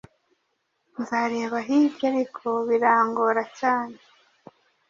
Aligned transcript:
Nzareba 0.99 1.57
hirya 1.67 2.05
ariko 2.11 2.47
birangora 2.67 3.43
cyane 3.59 3.97